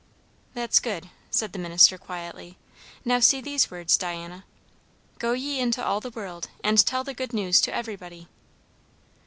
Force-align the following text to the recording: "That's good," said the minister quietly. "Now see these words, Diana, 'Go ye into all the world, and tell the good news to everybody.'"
"That's 0.55 0.79
good," 0.79 1.11
said 1.29 1.53
the 1.53 1.59
minister 1.59 1.95
quietly. 1.99 2.57
"Now 3.05 3.19
see 3.19 3.39
these 3.39 3.69
words, 3.69 3.95
Diana, 3.97 4.45
'Go 5.19 5.33
ye 5.33 5.59
into 5.59 5.85
all 5.85 5.99
the 5.99 6.09
world, 6.09 6.47
and 6.63 6.83
tell 6.83 7.03
the 7.03 7.13
good 7.13 7.33
news 7.33 7.61
to 7.61 7.75
everybody.'" 7.75 8.27